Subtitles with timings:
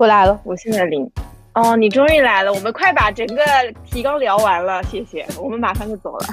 [0.00, 1.06] 我来了，我现在领。
[1.52, 3.44] 哦，你终于来了，我们快把整个
[3.84, 5.26] 提纲聊完了，谢谢。
[5.38, 6.26] 我们马上就走了。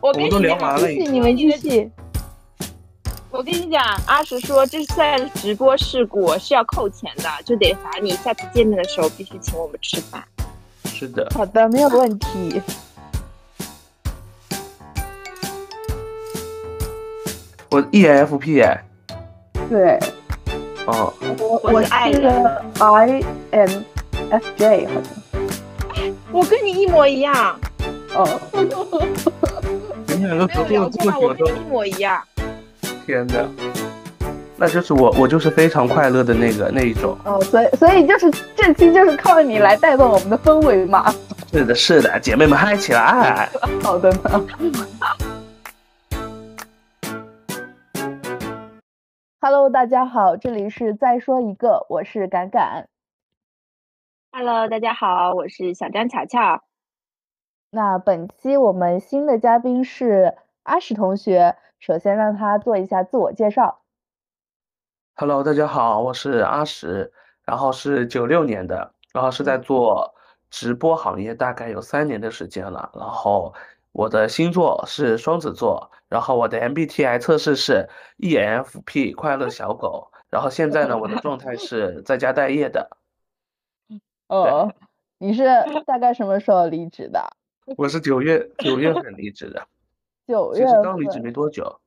[0.00, 1.04] 我跟你我都聊完了已经。
[1.04, 1.88] 继续你们继续。
[3.30, 10.24] 我跟你讲，阿石说这算是直播事故，是要扣钱的，就得罚你下次见面的时候必须请我们吃饭。
[10.86, 12.60] 是的，好的，没有问题。
[17.70, 18.84] 我 E ENFP 哎，
[19.68, 19.96] 对，
[20.86, 22.44] 哦，我我是爱是人
[22.78, 23.84] I N
[24.30, 25.04] F J 好像。
[26.32, 27.58] 我跟你一模一样，
[28.14, 28.40] 哦，
[30.06, 32.22] 你们两个合作了这么久都跟你一模一样。
[33.06, 33.44] 天哪，
[34.56, 37.16] 那就是我，我就是非常快乐的那个那一种。
[37.24, 41.12] 哦，所以所以就是这期就是靠你来带动我们的氛围嘛。
[41.52, 43.48] 是的，是的，姐妹们嗨起来！
[43.82, 44.46] 好的呢。
[49.42, 52.90] Hello，大家好，这里是再说一个，我是敢敢。
[54.32, 56.62] Hello，大家好，我是小张巧巧。
[57.70, 63.80] 那本期我们新的嘉宾是阿石同学，首先让他做一下自我介绍。
[65.16, 67.10] Hello，大家好，我是阿石，
[67.46, 70.14] 然后是九六年的，然后是在做
[70.50, 72.92] 直播行业，大概有三年的时间了。
[72.94, 73.54] 然后
[73.92, 77.88] 我的星座是双子座，然后我的 MBTI 测试是
[78.18, 82.96] ENFP 快乐小狗，然后现在呢，我的状态是在家待业的。
[84.28, 84.72] 哦，
[85.18, 85.44] 你是
[85.86, 87.36] 大概什么时候离职的？
[87.76, 89.66] 我是九月九月份离职的，
[90.26, 91.20] 其九月实刚离职。
[91.20, 91.80] 没多久。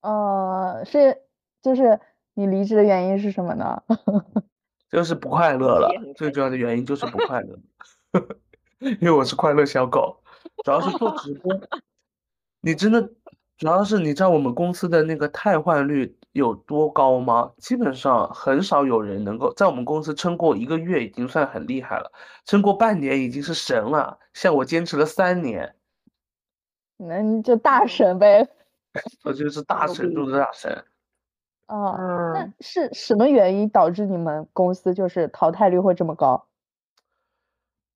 [0.00, 1.22] 呃，是
[1.60, 2.00] 就是
[2.34, 3.82] 你离职的原因是什么呢？
[4.90, 7.58] 就是不快乐了，最重要的原因就是不快乐，
[8.80, 10.21] 因为我是快乐小狗，
[10.62, 11.52] 主要是做直播，
[12.60, 13.02] 你真的，
[13.58, 17.52] 主要是你知道我们公司的那个汰换率有多高吗？
[17.58, 22.12] 基本上很少有人能够在我们公司撑过一个月已经算很厉害了，
[22.44, 25.74] 撑过半年已经是神了，像我坚持了三年，
[26.96, 28.48] 那你就大神呗。
[29.24, 30.84] 我就是大神中的大神。
[31.66, 31.96] 哦，
[32.34, 36.46] 那嗯，是什么原因导致你们公司就是淘汰率会这么高？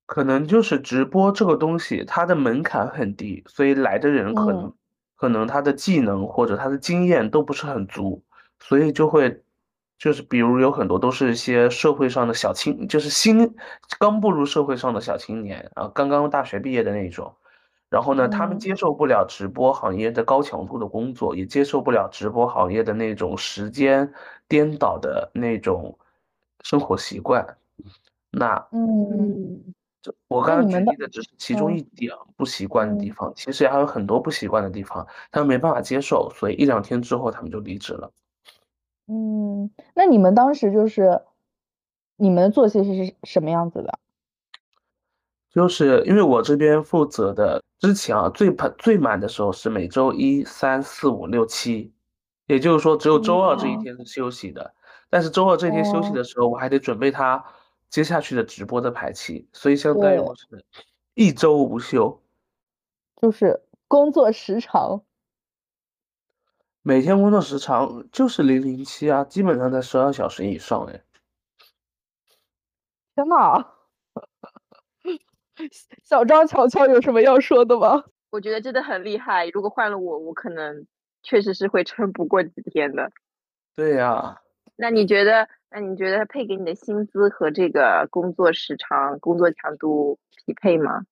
[0.07, 4.73] 可能就是直播这个东西，它的门槛很低，所以来的人可能嗯
[5.15, 8.23] 可能他的技能或者他的经验都不是很足，
[8.59, 9.43] 所以就会
[9.99, 13.55] 就是比如有很多都是一些社会上的小青，就是新
[13.99, 17.35] 刚步入社会上的小青年啊，刚刚大学毕业的那种。
[17.89, 24.13] 然后呢，他们嗯接受不了直播行业的高强度的工作，也接受不了直播行业的那种时间
[24.47, 25.97] 颠倒的那种
[26.63, 27.57] 生活习惯。
[28.29, 29.73] 那嗯，
[30.07, 38.11] 这我刚刚举例的只是其中嗯一点不习惯的地嗯方，其实还有很多不习惯的地方，他们没办法接受，所以一两天之后他们就离职了。
[39.07, 41.21] 嗯，那你们当时就是
[42.15, 43.99] 你们的作息是什么样子的？
[45.49, 51.91] 就是因为我这边负责的，之前啊最满最满的时候是每周一、三、四、五、六、七，
[52.45, 54.73] 也就是说只有周二这一哦天是休息的。
[55.09, 57.43] 但是周二这一天休息哦的时候，我还得准备他
[57.89, 60.65] 接下去的直播的排期，所以相当于我是
[61.13, 62.21] 一周无休，
[63.15, 65.03] 就是工作时长。
[66.81, 71.01] 每天工作时长就是零零七啊，基本上在十二小时以上哎。
[73.15, 73.65] 天呐，
[76.03, 78.03] 小张乔乔有什么要说的吗？
[78.29, 79.47] 我觉得真的很厉害。
[79.49, 80.85] 如果换了我，我可能
[81.23, 83.11] 确实是会撑不过几天的。
[83.75, 84.41] 对呀。
[84.75, 85.49] 那你觉得？
[85.71, 91.07] 那你觉得配给你的薪资和这个工作时长、工作强度匹配吗？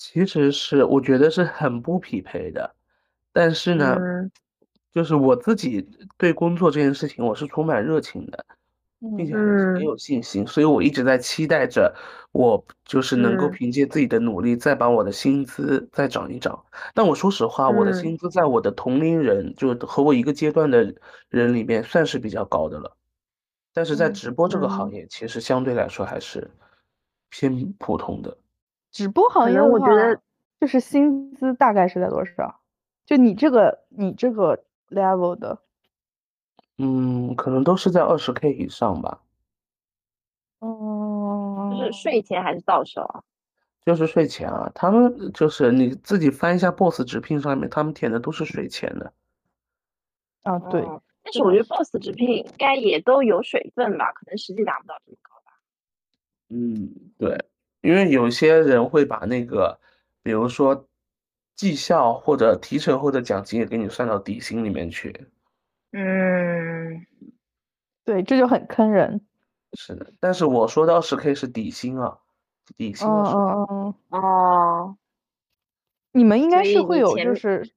[0.00, 2.74] 其实是我觉得是很不匹配的，
[3.32, 4.32] 但是呢，嗯。
[4.92, 5.86] 就是我自己
[6.18, 8.44] 对工作这件事情我是充满热情的，
[9.14, 9.84] 并且很嗯。
[9.84, 11.94] 有信心，所以我一直在期待着
[12.32, 13.58] 我就是能够嗯。
[13.58, 16.64] 凭借自己的努力再把我的薪资再涨一涨。
[16.94, 17.92] 但我说实话，我的嗯。
[17.92, 20.94] 薪资在我的同龄人，就和我一个阶段的
[21.30, 22.96] 人里面算是比较高的了，
[23.72, 26.50] 但是在嗯直播这个行嗯业，其实相对来说还是
[27.30, 28.36] 偏普通的。
[28.90, 30.20] 直播行业的话，能我觉得
[30.60, 32.60] 就是薪资大概是在多少？
[33.06, 35.58] 就你这个你这个 level 的，
[36.78, 39.20] 嗯，可能都是在二十 K 以上吧，
[40.60, 43.22] 嗯，就是税前还是到手啊？
[43.84, 49.12] 就是税前啊，他们就是你自己翻一下 Boss 直聘上面，他们填的都是税前的。
[50.42, 51.02] 啊，对，哦
[51.32, 55.58] 但是我觉得 Boss 直聘应该也都有水分吧，可能实际达不到这么高吧。
[56.50, 57.42] 嗯，对，
[57.80, 59.80] 因为有些人会把那个，
[60.22, 60.86] 比如说
[61.56, 65.26] 绩效或者提成或者奖金也给你算到底薪里面去。
[65.92, 67.06] 嗯，
[68.04, 69.22] 对，这就很坑人。
[69.72, 72.18] 是的，但是我说的二十 K 是底薪啊，
[72.76, 74.96] 底薪嗯的时候，哦，
[76.12, 77.72] 你们应该是会有，就是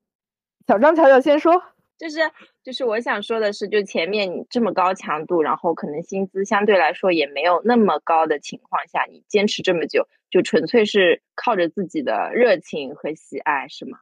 [0.68, 1.64] 小张、巧巧先说。
[1.98, 2.20] 就是
[2.64, 14.00] 就是我想说的是，就前面你这么高强度，然后可能薪资相对来说也没有那么高的情况下，你坚持这么久，就纯粹是靠着自己的热情和喜爱，是吗？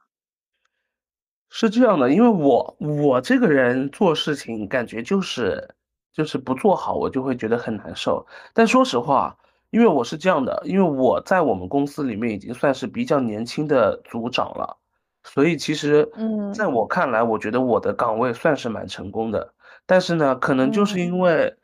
[1.50, 5.68] 是这样的，因为我我这个人做事情感觉就是
[6.12, 8.26] 就是不做好，我就会觉得很难受。
[8.52, 9.38] 但说实话，
[9.70, 14.76] 因为我是这样的，因为我在我们公司里面已经算是比较年轻的组长了，
[15.24, 19.52] 所以其实嗯在我看来，我觉得我的岗位算是蛮成功的。
[19.86, 21.56] 但是呢，可能就是因为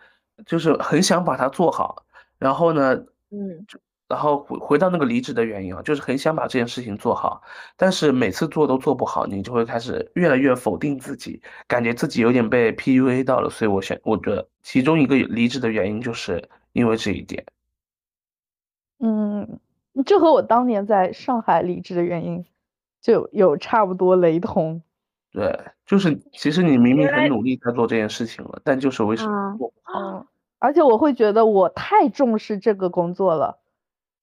[0.44, 2.04] 就是很想把它做好，
[2.38, 2.94] 然后呢，
[3.30, 3.64] 嗯
[4.08, 7.40] 然后回回到那个离职的原因啊，就是很想把这件事情做好，
[7.76, 17.46] 但是每次做都做不好，你就会开始越来越否定自己，感觉自己有点被 PUA 到了，所以我选，我觉得其中一个离职的原因就是因为这一点。
[18.98, 19.60] 嗯，
[20.04, 22.44] 这和我当年在上海离职的原因
[23.00, 24.82] 就有差不多雷同。
[25.32, 30.00] 对，就是其实你明明很努力在做这件事情了，但就是为什么嗯做不好？
[30.00, 30.26] 嗯，
[30.58, 33.58] 而且我会觉得我太重视这个工作了，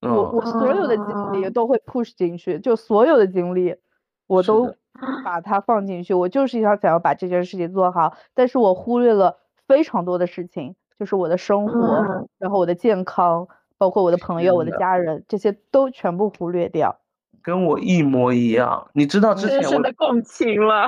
[0.02, 3.76] 我我嗯，所有的精力嗯都会 push 进去，就所有的精力
[4.26, 4.74] 我都
[5.24, 13.48] 把它放进去，我就是要想要把这件事情做好，但是我忽略了非常多的事情，就是我的生活，嗯然后我的健康，
[13.78, 17.00] 包括我的朋友、我的家人，这些都全部忽略掉。
[17.48, 18.90] 跟我一模一样。
[18.92, 20.86] 你知道之前我深的共情了。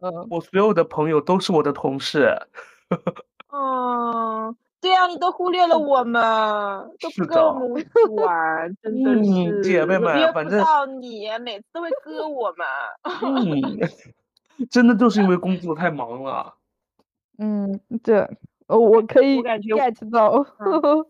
[0.00, 2.32] 嗯，我所有的朋友都是我的同事，
[3.50, 6.22] 嗯， 对啊，你都忽略了我们，
[7.00, 7.90] 都不跟我的们一起
[8.22, 12.64] 玩，真的嗯是姐妹们反正到你，每次都会割我们。
[13.24, 13.80] 嗯，
[14.70, 16.54] 真的就是因为工作太忙了。
[17.38, 18.28] 嗯，对，
[18.68, 20.46] 呃我可以 get 到。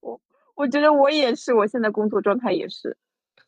[0.00, 0.20] 我
[0.54, 2.96] 我觉得我也是，我现在工作状态也是，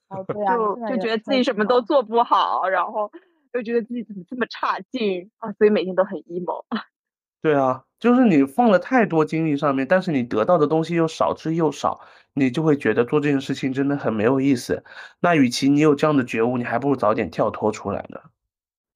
[0.09, 3.11] 哦， 对啊，就就觉得自己什么都做不好，然后
[3.55, 6.65] 又觉得自己怎么这么差劲啊，所以每天都很 emo。
[7.41, 12.01] 对啊，就是你放了太多精力上面，但是你得到的东西又少之又少，
[12.35, 14.83] 你就会觉得做这件事情真的很没有意思。
[15.21, 18.21] 那与其你有这样的觉悟，你还不如早点跳脱出来呢。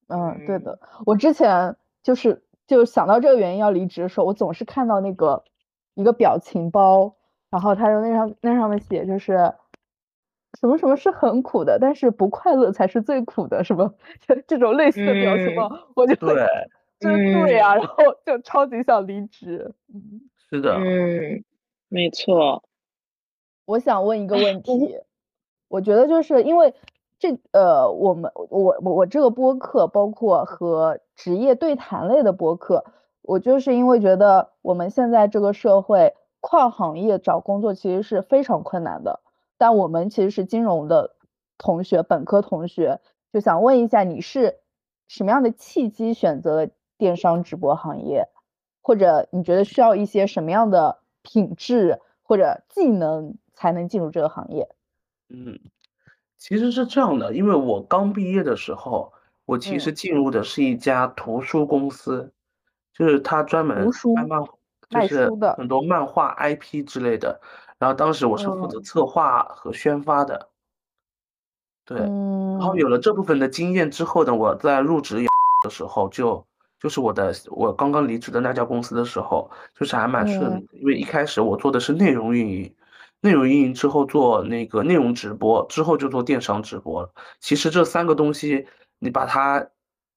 [0.09, 5.45] 嗯，对的，我之前就是就想到这个原因要离职的时候，我总是看到那个
[5.95, 7.15] 一个表情包，
[7.49, 9.55] 然后他就那上那上面写就是
[10.63, 16.47] 什么什么是很苦的，但是不快乐才是最苦的，什么就这种类似的表情包，我就会对，
[17.01, 19.75] 真对啊，然后就超级想离职。
[19.93, 21.43] 嗯，是的，嗯，
[21.89, 22.63] 没错。
[23.65, 25.01] 我想问一个问题，
[25.67, 26.73] 我觉得就是因为
[27.19, 28.47] 这呃，我们我
[28.81, 32.85] 我我这个播客，包括和职业对谈类的播客，
[33.23, 39.19] 我就是因为觉得我们现在这个社会跨行业找工作其实是非常困难的，
[39.63, 41.15] 但我们其实是金融的
[41.57, 42.99] 同学，本科同学，
[43.33, 44.59] 就想问一下，你是
[45.07, 48.27] 什么样的契机选择了电商直播行业，
[48.81, 54.69] 或者你觉得需要一些什么样的品质或者技能才能进入这个行业？
[55.29, 55.61] 嗯，
[56.39, 59.13] 其实是这样的，因为我刚毕业的时候，
[59.45, 62.33] 我其嗯实进入的是一家图书公司，
[62.93, 64.49] 就是他专门卖漫，就
[64.91, 67.41] 卖是书的很多漫画 IP 之类的。
[67.83, 70.51] 然后当时我是负责嗯策划和宣发的，
[71.85, 71.99] 对。
[71.99, 75.17] 然后嗯有了这部分的经验之后呢，我在入职
[75.65, 76.47] 的时候就
[76.79, 82.73] 就是我的我刚刚离职的那家公司的时候，就是还蛮顺利的，因为一开始我做的是内容运营，
[83.21, 87.13] 内容运营之后做那个内容直播，之后就做电商直播了。
[87.41, 88.65] 其实这三个东西，
[89.01, 89.67] 你把它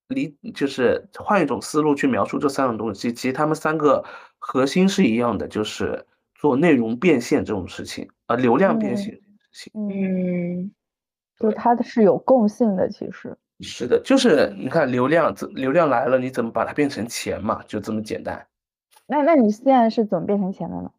[0.09, 4.05] 理就是换一种思路去描述这三种东西，其实他们三个
[4.37, 6.05] 核心是一样的，就是
[6.45, 9.73] 做内容变现这种事情，呃，流量变嗯现这种事情。
[9.73, 10.71] 嗯，嗯
[11.39, 13.35] 就它是有共性的，其实。
[13.61, 17.63] 是的，就是你看流量，怎流量来了，你怎么把它变成钱嘛？
[17.67, 18.45] 就这么简单，
[19.07, 20.91] 那那你现在是怎么变成钱的呢？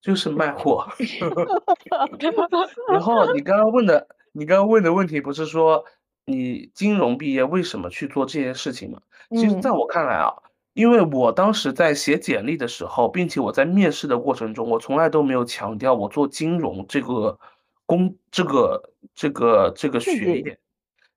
[0.00, 0.84] 就是卖货。
[2.90, 5.84] 然后你刚刚问的，你刚刚问的问题不是说
[6.26, 9.00] 你金融毕业为什么去做这些事情吗？
[9.30, 10.34] 其实在嗯我看来啊，
[10.74, 17.38] 因为我当时在写简历的时候，并且我在面试的过程中，我从来都没有强调我做金融这个
[17.86, 20.58] 工这个这个这个学业。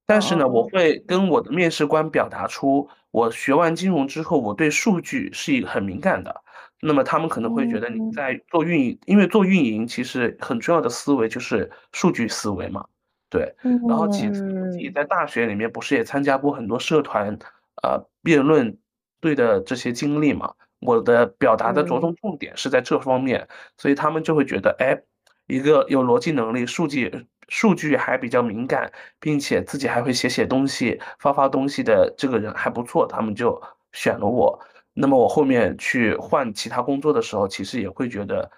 [0.06, 6.44] 但是呢，哦我会跟我的面试官表达出，我学完金融之后，我对数据是一个很敏感的。
[6.80, 12.86] 那么他们可能会觉得你嗯在做运营，因为做运营其实很重要的思维就是数据思维嘛，
[13.32, 13.54] 对。
[13.88, 17.36] 然后其次，自己嗯在大学里面不是也参加过很多社团，
[17.82, 18.78] 呃，辩论
[19.20, 23.48] 对的这些经历嘛，我的表达的着嗯重重点是在这方面，
[23.78, 25.02] 所以他们就会觉得，哎，
[25.48, 34.60] 一个有逻辑能力、数据数据还比较敏感，并且自己还会写写东西、发发东西的这个人还不错，他们就选了我。
[34.94, 38.52] 那么我后面去换其他工作的时候，其实也会觉得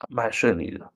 [0.00, 0.90] 呃蛮顺利的。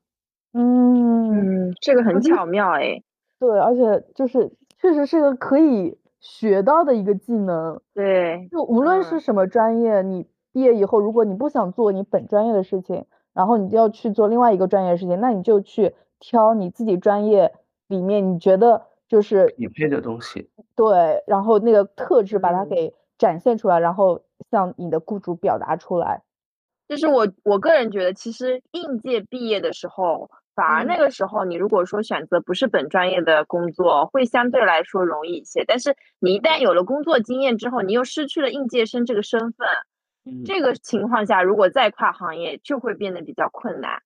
[0.52, 3.02] 嗯，嗯，这个很巧妙哎。
[3.38, 7.81] 对，而且就是确实是个可以学到的一个技能。
[7.95, 17.53] 对，就无论是嗯什么专业，你毕业以后，如果你不想做你本专业的事情，然后你就要去做另外一个专业的事情，那你就去挑你自己专业
[17.89, 26.23] 里面你觉得就是匹配的东西，对，然后那个特质把它嗯给展现出来，然后向你的雇主表达出来。
[26.89, 35.64] 就是我我个人觉得，其实应届毕业的时候，反而嗯那个时候你如果说选择不是本专业的工作，会相对来说容易一些。
[35.64, 39.66] 但是你一旦有了工作经验之后，你又失去了应届生这个身份，
[40.25, 44.02] 嗯，这个情况下，如果再跨行业，就会变得比较困难。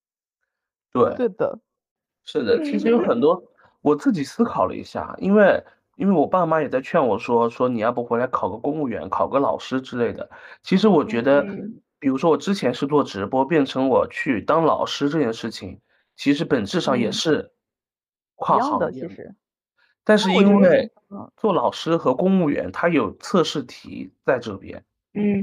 [0.93, 1.15] 对。
[1.17, 1.59] 对的，
[2.25, 3.43] 是的，其实有很多，
[3.83, 5.63] 我自己思考了一下，因为
[5.97, 10.31] 因为我爸妈也在劝我说说你要不回来考个公务员，考个老师之类的。
[10.63, 15.81] 其实我觉得嗯，比如说我之前是做直播，变成我去当老师这件事情，
[16.17, 17.53] 其实本质上也嗯是
[18.35, 19.09] 跨行业嘛。
[19.09, 19.35] 其实。
[20.07, 25.41] 但是因为嗯做老师和公务员，他有测试题在这边，嗯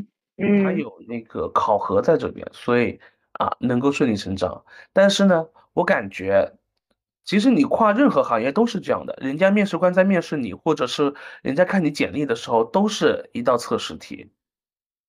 [0.64, 3.00] 他嗯有那个考核在这边，所以
[3.34, 4.64] 啊能够顺理成章。
[4.94, 6.54] 但是呢，我感觉
[7.26, 11.12] 其实你跨任何行业都是这样的，人家面试官在面试你，或者是
[11.42, 14.30] 人家看你简历的时候，都是一道测试题，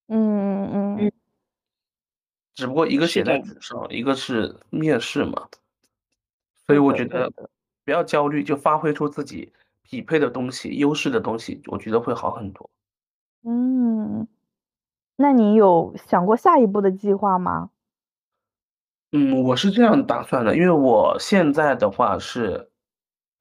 [0.08, 1.11] 嗯嗯嗯，
[2.54, 5.48] 只不过一个写在纸上，一个是面试嘛。
[6.66, 7.30] 所以我觉得
[7.84, 12.70] 不要焦虑，就发挥出自己匹配的东西、优势的东西，我觉得会好很多。
[13.44, 14.28] 嗯，
[15.16, 17.70] 那你有想过下一步的计划吗？
[19.10, 22.70] 嗯，我是这样打算的，因为我现在的话是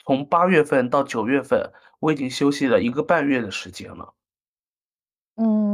[0.03, 4.13] 从八月份到九月份，我已经休息了一个半月的时间了。
[5.36, 5.71] 嗯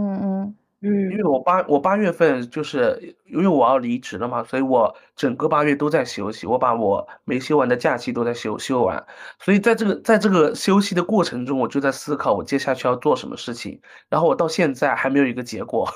[0.81, 0.89] 嗯。
[1.09, 9.03] 因为嗯我八我八月份就是因为我要离职了嘛，所以我整个八月都在休息，我把我没休完的假期都在休休完，
[9.39, 13.79] 所以在这个在这个休息的过程中，我就在思考我接下去要做什么事情，
[14.09, 15.87] 然后我到现在还没有一个结果。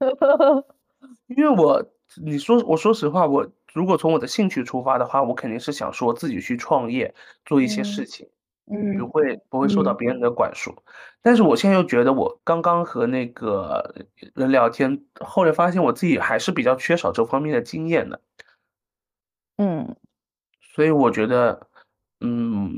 [0.00, 0.64] 嗯，
[1.36, 1.84] 因为我，
[2.22, 8.06] 你说，我说实话，我如果从我的兴趣出发的话，我肯定是想说自己去创业，做一些事嗯。
[8.06, 8.28] 情，
[8.98, 10.74] 不嗯会不会受到嗯别人的管束。
[11.20, 13.94] 但是我现在又觉得，我刚刚和那个
[14.34, 18.20] 人聊天，后来发现我自己还是比较缺少这方面的经验的，
[19.58, 19.94] 嗯
[20.74, 21.68] 所以我觉得，
[22.20, 22.72] 嗯，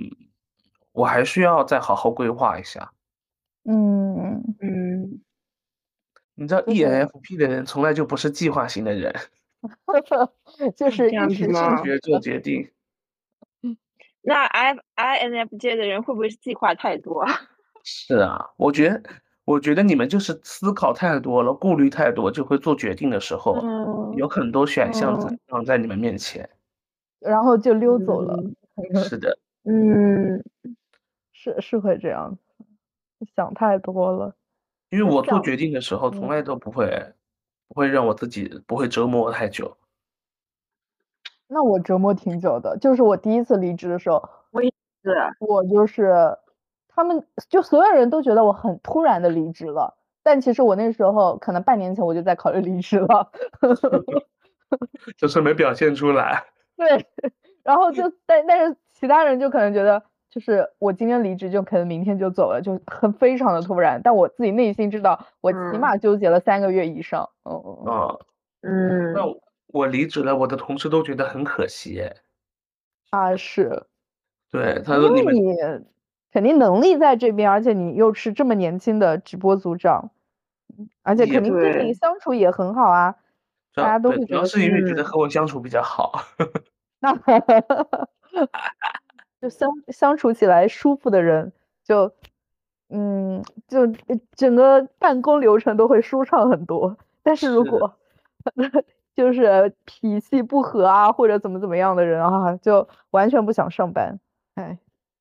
[0.92, 2.92] 我还需要再好好规划一下。
[3.64, 5.22] 嗯，嗯，
[6.34, 9.14] 你知道，ENFP 的人从来就不是计划型的人，
[10.76, 12.68] 就是这样子一时吗兴直觉做决定。
[14.24, 17.30] 那 I INFJ 的人会不会是计划太多啊？
[17.84, 19.02] 是啊，我觉得，
[19.44, 26.48] 我觉得你们就是思考太多了，顾虑太多，就会做决定的时候，嗯有很多选项在放在你们面前。
[27.20, 28.38] 然后就溜走了，
[29.08, 29.38] 是的，
[29.68, 30.42] 嗯
[31.32, 32.38] 是是会这样，
[33.36, 34.34] 想太多了。
[34.90, 37.12] 因为我做决定的时候，从嗯来都不会，
[37.68, 39.76] 不会让我自己不会折磨我太久。
[41.48, 44.70] 那我折磨挺久的，就是我第一次离职的时候，我也
[45.02, 46.36] 是我就是
[46.88, 53.30] 他们就所有人都觉得我很突然的离职了，但其实我那时候可能半年前我就在考虑离职了。
[55.16, 56.44] 就是没表现出来。
[56.76, 57.06] 对，
[57.62, 64.00] 然后就但但是其他人就可能觉得，就是我今天离职就可能明天就走了，就很非常的突然。
[64.02, 67.28] 但我自己内心知道，我起嗯码纠结了三个月以上。
[67.44, 68.16] 嗯嗯嗯，啊，
[68.62, 69.22] 嗯那
[69.74, 72.00] 我我离职了，我的同事都觉得很可惜。
[73.10, 73.86] 啊是，
[74.50, 75.56] 对，他因为说你们你
[76.32, 80.10] 肯定能力在这边，而且你又是这么年轻的直播组长，
[80.78, 83.16] 嗯而且也肯定跟对你相处也很好啊。
[83.72, 86.24] 主要对大家都会觉得主要是因为觉得嗯和我相处比较好。
[87.00, 87.12] 那
[89.40, 91.52] 就相相处起来舒服的人，
[91.84, 92.14] 就
[92.88, 96.96] 嗯，就呃整个办公流程都会舒畅很多。
[97.22, 97.96] 但是如是的果
[99.14, 104.18] 就是脾气不和啊，或者怎么怎么样的人啊，就完全不想上班。
[104.54, 104.78] 哎，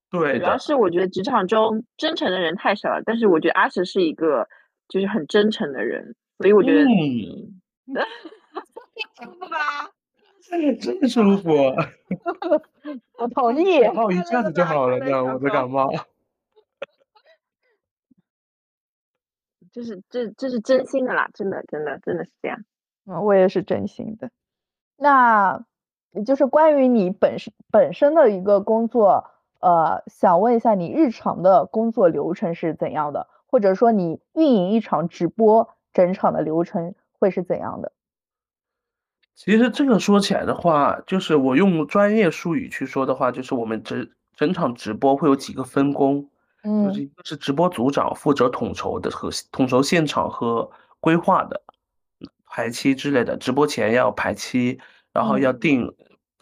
[0.09, 4.47] 对，主要是我觉得职场中真诚的人太少了，但是我觉得阿石是一个
[4.87, 7.53] 就是很真诚的人，所以我觉得嗯，
[9.15, 9.91] 舒服吧？
[10.49, 11.51] 真舒服，
[13.17, 13.81] 我同意。
[13.81, 15.89] 感冒一下子就好了呢，我的感冒。
[19.71, 22.63] 就是这这是真心的啦，真的真的真的是这样。
[23.05, 24.29] 嗯，我也是真心的。
[24.97, 25.65] 那
[26.25, 29.25] 就是关于你本身本身的一个工作，
[29.59, 37.91] 呃，想问一下你日常的工作流程是怎样的，或者说你运营一场直播整场的流程会是怎样的？
[39.35, 46.29] 其实这个说起来的话，就是我用专业术语去说的话，就是我们整整场直播会有几个分工，
[46.61, 50.69] 嗯就是嗯一个是直播组长负责统筹的和统筹现场和
[50.99, 51.59] 规划的
[52.55, 54.79] 排期之类的，直播前要排期，
[55.11, 55.91] 然后嗯要定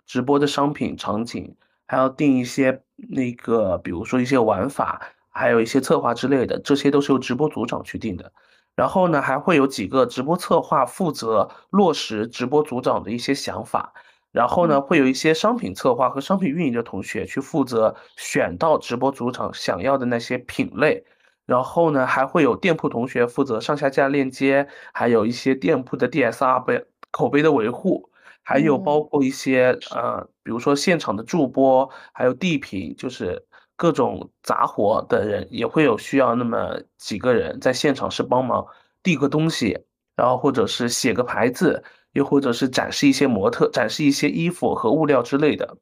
[0.06, 1.56] 直播的商品场景，
[1.88, 8.34] 还要定一些那个比如说一些玩法，还有一些策划之类的，这些都是由直播组长去定的。
[8.76, 13.94] 然后呢，还会有几个直播策划负责落实直播组长的一些想法，
[14.34, 21.06] 然后呢，会有一些商品策划和商品运营的同学去负责选到直播组长想要的那些品类，
[21.46, 28.10] 然后呢，还会有店铺同学负责上下架链接，还有一些店铺的 DSR 被口碑的维护，
[28.44, 33.46] 还有包嗯括一些呃，比如说现场的助播，还有地品，就是
[33.76, 38.66] 各种杂活的人也会有需要那么几个人在现场是帮忙
[39.04, 39.78] 递个东西，
[40.16, 41.84] 然后或者是写个牌子，
[42.14, 45.78] 又或者是展示一些模特，展示一些衣服和物料之类的。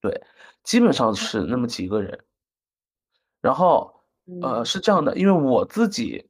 [0.00, 0.22] 对，
[0.64, 2.20] 基本上是那么几个人。
[3.44, 3.95] 然后，
[4.42, 6.26] 呃，嗯是这样的，因为我自己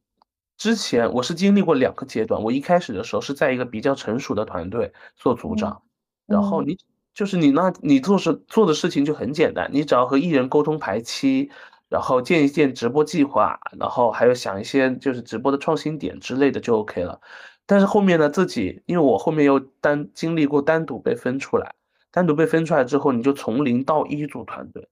[0.57, 5.83] 之前我是经历过两个阶段，我一开始的时候是在一个比较成熟的团队做组嗯长，
[6.27, 6.79] 然后嗯你
[7.15, 11.51] 就是你那你做事做的事情就很简单，你只要和艺人沟通排期，
[11.89, 17.21] 然后建一建直播计划，然后还有想一些就是直播的创新点之类的就 OK 了。
[17.65, 21.75] 但是后面呢，自己因为我后面又单经历过单独被分出来，
[22.11, 24.89] 单独被分出来之后，你就从零到一组团队，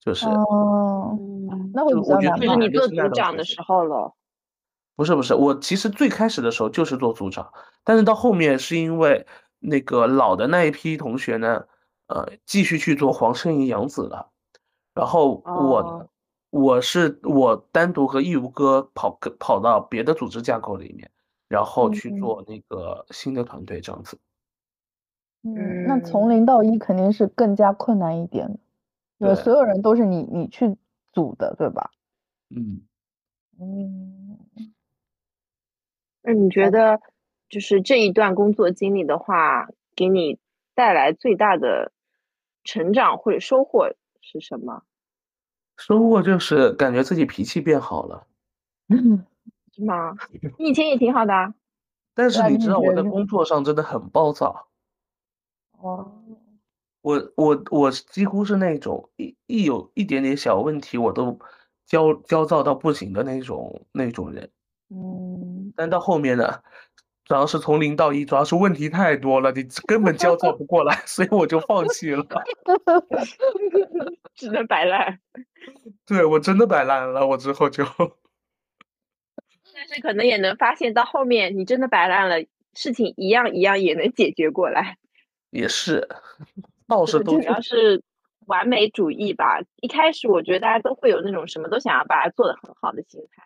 [0.00, 4.14] 就是哦，嗯，那会比就我觉得较难就是你做组长的时候了。
[4.96, 7.52] 不是不是，我其实最开始的时候就是做组长，
[7.84, 9.24] 但是到后面是因为
[9.60, 11.64] 那个老的那一批同学呢，
[12.08, 14.32] 呃，继续去做黄圣依、杨紫了，
[14.94, 16.08] 然后我，哦，
[16.50, 21.10] 我是我单独和义乌哥跑跑到别的组织架构里面，
[21.48, 22.18] 然后去嗯。
[22.18, 24.18] 做那个新的团队这样子。
[25.44, 26.30] 嗯，那从嗯。
[26.30, 28.58] 零到一肯定是更加困难一点
[29.26, 30.76] 对所有人都是你你去
[31.12, 31.90] 组的，对吧？
[32.50, 32.82] 嗯，
[33.58, 34.38] 嗯，
[36.22, 37.00] 那你觉哦得
[37.48, 40.38] 就是这一段工作经历的话，给你
[40.74, 41.92] 带来最大的
[42.64, 43.88] 成长或者收获
[44.20, 44.82] 是什么？
[45.76, 48.26] 收获就是感觉自己脾气变好了，
[48.88, 49.24] 嗯
[49.74, 50.14] 是吗？
[50.58, 51.54] 你以前也挺好的啊。
[52.14, 54.66] 但是你你知道我在工作上真的很暴躁。
[55.72, 56.20] 哦，
[57.08, 61.38] 我我我几乎是那种一一有一点点小问题我都
[61.86, 64.50] 焦焦躁到不行的那种那种人，
[64.90, 66.60] 嗯，但到后面呢，
[67.24, 72.26] 主要是从零到一，主要是问题太多了，你根本焦躁不过来，所以我就放弃了。
[74.36, 75.18] 只能摆烂。
[76.04, 77.86] 对，我真的摆烂了，我之后就
[79.74, 82.44] 但是可能也能发现到后面，你真的摆烂了，
[82.74, 84.98] 事情一样一样也能解决过来。
[85.50, 86.06] 也是，
[86.88, 88.02] 倒是都主要是
[88.46, 89.60] 完美主义吧。
[89.80, 93.44] 一开始我觉得大家都会有那种什么都想要把它做得很好的心态，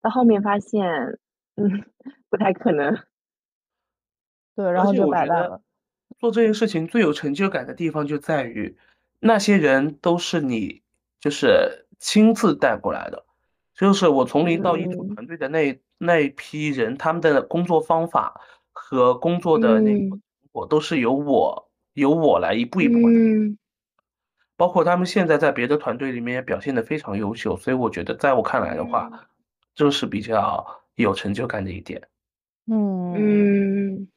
[0.00, 1.18] 到后面发现，
[1.56, 1.84] 嗯，
[2.30, 2.96] 不太可能。
[4.54, 5.60] 对，然后就摆烂了。
[6.18, 8.76] 做这件事情最有成就感的地方就在于，
[9.18, 10.82] 那些人都是你
[11.18, 13.24] 就是亲自带过来的，
[13.74, 18.40] 就是我从零到一组嗯团队的那那一批人，他们的工作方法
[18.72, 21.63] 和工作的那个嗯我都是由我
[21.94, 23.58] 由我来一步一步嗯。
[24.56, 28.88] 包括他们现在在别的团队里面也表现得非常优秀，所以我觉得在我看来的嗯。
[28.88, 29.28] 话，
[29.74, 32.06] 这是比较有成就感的一点。
[32.66, 34.08] 嗯，嗯，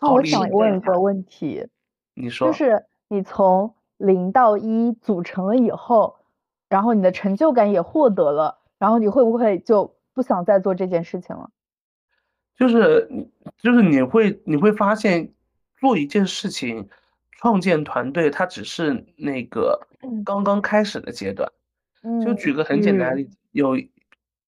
[0.00, 1.68] 那我好想问一个问题，
[2.14, 6.16] 你说，就是你从零到一组成了以后，
[6.68, 11.50] 然后你的成就感也获得了，然后你会不会就不想再做这件事情了？
[12.56, 15.34] 就是你就是你会你会发现，
[15.78, 16.88] 做一件事情，
[17.38, 21.50] 创建团队，它只是那个嗯刚刚开始的阶段。
[22.24, 23.76] 就嗯举个很简单的嗯例子，有，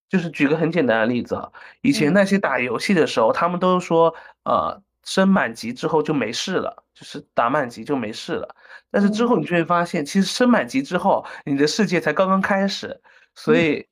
[0.07, 4.15] 就是举个很简单的例子啊，以前嗯那些打游戏的时候，他们都说，
[4.45, 8.55] 呃，升满级之后就没事了，就是打满级就没事了。
[8.89, 13.01] 但是之后嗯你就会发现，其实升满级之后，你的世界才刚刚开始，
[13.35, 13.87] 所嗯以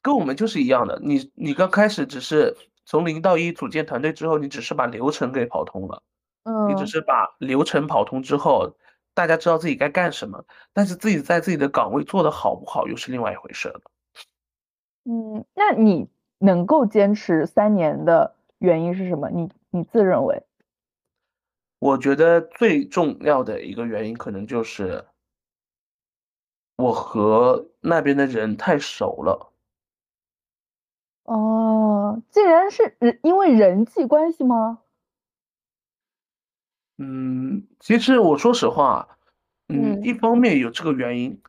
[0.00, 6.02] 跟我们就是一样的，你你刚开始只是从零到一组建团队之后，你只是把流程给跑通了。
[6.66, 8.76] 你只嗯是把流程跑通之后，
[9.14, 13.80] 大家知道自己该干什么，但是自己在自己的岗位做得好不好又是另外一回事了。
[15.04, 16.08] 嗯，那你
[16.38, 19.30] 能够坚持三年的原因是什么？
[19.30, 20.42] 你你自认为？
[21.80, 25.04] 我觉得最重要的一个原因可能就是
[26.76, 29.52] 我和那边的人太熟了。
[31.24, 34.80] 哦，竟然是人因为人际关系吗？
[37.00, 39.08] 嗯，其实我说实话，
[39.68, 41.40] 嗯，一方面有这个原因，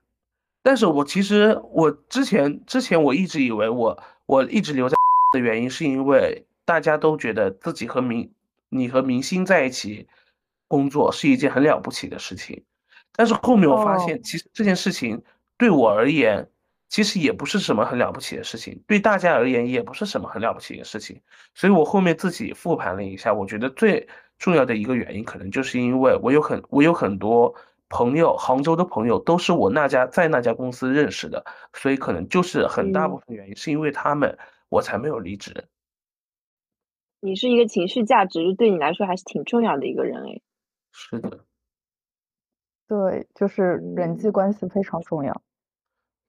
[0.62, 4.96] 但是我其实我之前之前我一直以为我我一直留在
[5.34, 8.32] 的原因是因为大家都觉得自己和明
[8.70, 10.08] 你和明星在一起
[10.68, 12.64] 工作是一件很了不起的事情，
[13.16, 15.20] 但是后面我发现其实这件事情
[15.58, 16.48] 对我而言
[16.90, 21.20] 其实也不是什么很了不起的事情，对大家而言也不是什么很了不起的事情，
[21.56, 24.08] 所以我后面自己复盘了一下，我觉得最。
[24.40, 27.54] 重要的一个原因，可能就是因为我有很我有很多
[27.90, 34.38] 朋友，杭州的朋友都是我那家在那家公司认识的，所以可能就是很大部分原因是因为他们，
[34.70, 35.68] 我才没有离职。
[37.20, 40.42] 你是一个情绪价值对你来说还是挺重要的一个人哎。
[40.94, 41.40] 是的。
[42.88, 45.42] 对，就是人际关系非常重要。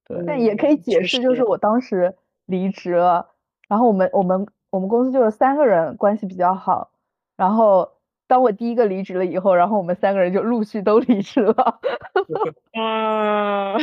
[0.05, 0.25] 对。
[0.27, 3.31] 但也可以解释，就是我当时离职了，
[3.69, 6.91] 然后我们我们我们公司就是三个人关系比较好，
[7.37, 8.00] 然后。
[8.31, 11.81] 当我第一个离职了以后，然后我们三个人就陆续都离职了。
[12.79, 13.77] 嗯，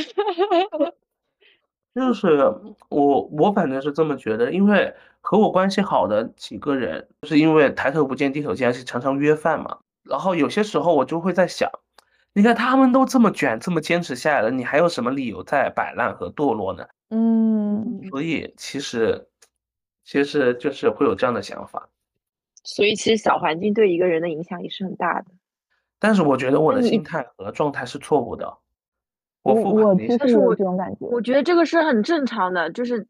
[1.93, 2.37] 就是
[2.87, 9.79] 我，我反正是这么觉得，因为和我关系好的几个人，就是因为抬头不见低头见，而且常常约饭嘛。
[10.03, 11.69] 然后有些时候我就会在想，
[12.31, 16.87] 你看他们都这么卷，这么坚持下来了，你还有什么理由在摆烂和堕落呢？
[17.09, 19.27] 嗯，所以其实，
[20.05, 21.89] 其实就是会有这样的想法。
[22.69, 25.31] 所以其实小环境对一个人的影响也是很大的，
[25.99, 28.57] 但是我觉得我的心态和状态是错误的。
[29.41, 33.07] 我我其实有这种感觉，我觉得这个是很正常的，就是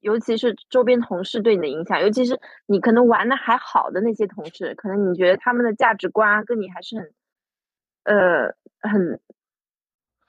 [0.00, 9.20] 尤其是周边同事对你的影响，尤其是你可能玩的还好的那些同事，可能你觉得他们的价值观跟你还是很，呃，很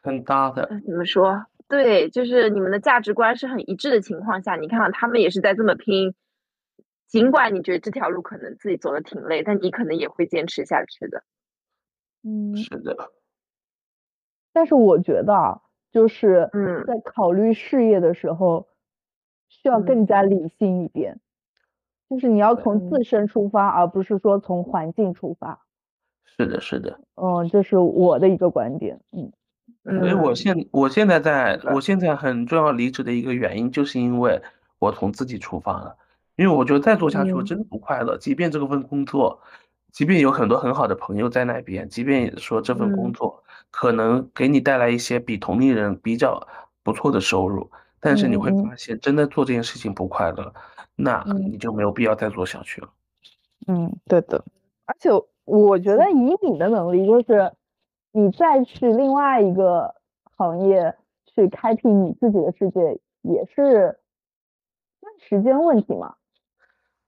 [0.04, 0.70] 很搭的。
[0.86, 1.48] 怎么说？
[1.68, 6.14] 对，就是你们的价值观是很一致的情况下，你看他们也是在这么拼。
[7.08, 11.24] 尽管你觉得这条路可能自己走的挺累，但你可能也会坚持下去的。
[12.24, 12.96] 嗯，是的。
[14.54, 18.68] 但是我觉得啊，就是嗯，在考虑事业的时候，
[19.48, 21.20] 需要更加理性一点。
[22.10, 25.62] 就是你要从自身出发，而不是说从环境出发。
[26.26, 27.00] 是的，是的。
[27.16, 29.00] 嗯，这是我的一个观点。
[29.12, 29.32] 嗯。
[30.00, 34.42] 所以我现我现在在我现在很重要离职的一个原因，就是因为
[34.80, 35.98] 我从自己出发了。
[36.38, 39.42] 因为我觉得再做下去我真的不快乐，即便这份工作，
[39.92, 46.48] 即便有很多很好的朋友在那边，即便说这份工作可能给你带来一些比同龄人比较
[46.84, 47.70] 不错的收入，
[48.00, 50.54] 但是你会发现真的做这件事情不快乐，
[50.96, 52.90] 那你就没有必要再做下去了。
[53.68, 54.46] 嗯，对的。
[54.86, 55.10] 而且
[55.44, 57.52] 我觉得以你的能力，就是
[58.12, 59.96] 你再去另外一个
[60.38, 60.96] 行业
[61.26, 63.98] 去开辟你自己的世界，也是
[65.28, 66.14] 时间问题嘛。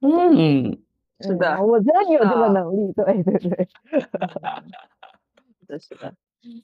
[0.01, 0.77] 嗯，
[1.19, 3.99] 是的，我觉得你有这个能力，对对对，是
[5.67, 6.13] 的，是的，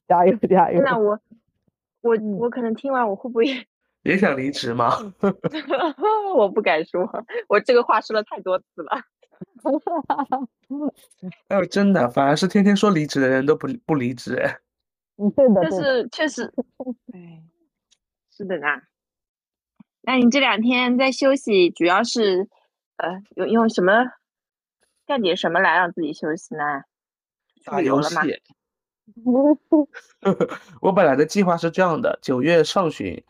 [0.08, 0.82] 加油 加油！
[0.82, 1.20] 那我
[2.02, 3.46] 我我可能听完，我会不会
[4.04, 4.90] 也想离职吗？
[6.36, 7.10] 我不敢说，
[7.50, 9.02] 我这个话说了太多次了。
[11.50, 14.58] 哎呦，真的，反而是天天说离职的人都不不离职哎。
[15.18, 16.54] 嗯，对的，但是确实，
[17.14, 17.44] 哎，
[18.32, 18.68] 是的呢。
[20.04, 22.48] 那你这两天在休息，主要是？
[22.98, 24.06] 呃，用用什么
[25.06, 26.84] 干点什么来让自己休息呢？
[27.64, 28.16] 打游戏。
[30.82, 33.24] 我本来的计划是这样的：九月上旬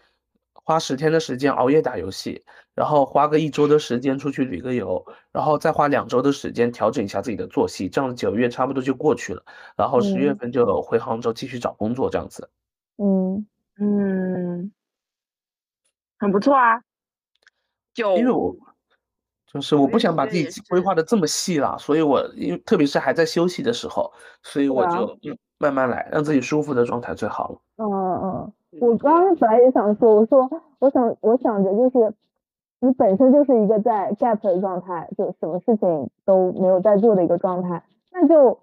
[0.54, 9.44] 花十天的时间熬夜打游戏，然后花个一周的时间出去旅个游，然后再花两周的时间调整一下自己的作息，这样九月差不多就过去了。
[9.76, 12.50] 然后十月份就回杭州继续找工作，这样子。
[12.98, 13.46] 嗯
[13.78, 14.72] 嗯，
[16.18, 16.82] 很不错啊。
[17.94, 18.56] 就因为我。
[19.56, 24.12] 就是我不想把自己规划的这么细了，所以我因为特别是还在休息的时候，
[24.44, 24.86] 所以我
[25.22, 27.58] 就慢慢来，让自己舒服的状态最好了。
[27.78, 27.88] 嗯
[28.22, 32.14] 嗯，我刚刚本来也想说，我说我想我想着就是
[32.82, 38.60] 你本身就是一个在 gap 的状态，就什么事情都没有在做的一个状态，那就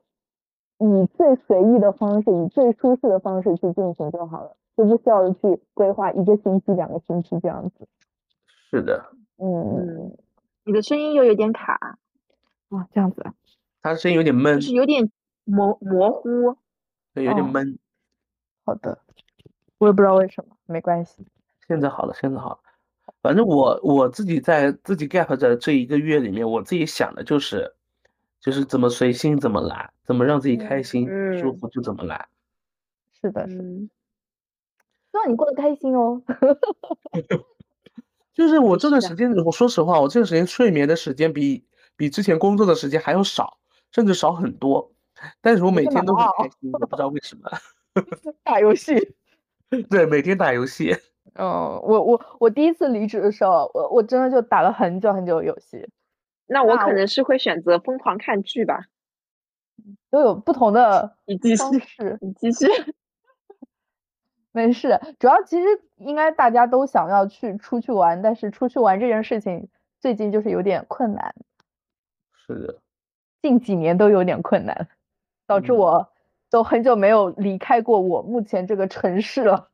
[0.79, 7.89] 以最随意的方式，以最舒适的方式去进行就好了，就不需要去规划一个星期、两个星期这样子。
[8.71, 9.03] 是的。
[9.39, 10.13] 嗯。
[10.65, 11.99] 你的声音又有点卡，
[12.69, 13.25] 啊，这样子
[13.81, 15.11] 他的声音有点闷，就是有点
[15.45, 16.57] 模模糊，
[17.15, 17.79] 对，有点闷。
[18.65, 19.01] 好的，
[19.79, 21.27] 我也不知道为什么，没关系。
[21.67, 22.59] 现在好了，现在好了。
[23.21, 27.75] 反正我我自己在自己 gap 的这一个月里面，我自己想的就是，
[28.41, 32.29] 就是怎么随心怎么来，怎么让自己开心舒服就怎么来。
[33.21, 33.65] 是的，是的。
[33.65, 36.23] 希望你过得开心哦。
[38.35, 41.65] 就是我这段时间，我说实话，我这段时间睡眠的时间比
[41.97, 43.59] 比之前工作的时间还要少，
[43.91, 44.93] 甚至少很多。
[45.41, 47.51] 但是我每天都很开心，我不知道为什么。
[48.43, 48.95] 打游戏。
[49.91, 50.95] 对，每天打游戏。
[51.35, 51.47] 嗯，
[51.83, 55.89] 我我我第一次离职的时候，我我真的就打了很久很久游戏。
[56.47, 58.87] 那我可能是会选择疯狂看剧吧。
[60.11, 61.17] 都有不同的
[61.59, 62.67] 方式， 你继续。
[64.53, 71.35] 没事，主要其实应该大家都想要去出去玩，但是出去玩这件事情最近就是有点困难。
[72.35, 72.79] 是的，
[73.41, 74.89] 近几年都有点困难，
[75.47, 76.11] 导致我
[76.51, 79.71] 都很久没有离开过我目前这个城市了。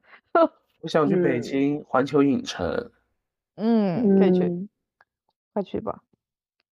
[0.81, 2.93] 我想去北 京环球影城。
[3.57, 4.69] 嗯，可以去，
[5.53, 6.05] 快去吧。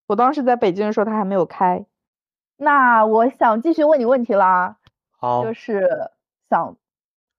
[0.06, 1.84] 我当时在北京的时候，它还没有开。
[2.56, 4.78] 那我想继续问你问题啦。
[5.18, 6.12] 好，就是
[6.52, 6.78] 想。